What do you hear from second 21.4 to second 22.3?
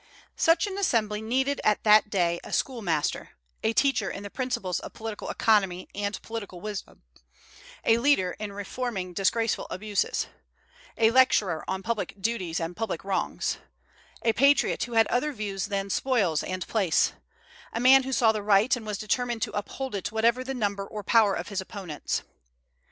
his opponents.